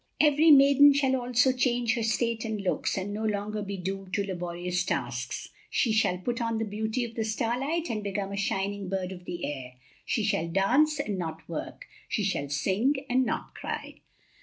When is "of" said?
7.05-7.13, 9.11-9.25